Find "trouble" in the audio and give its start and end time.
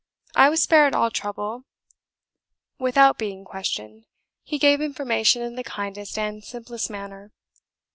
1.11-1.65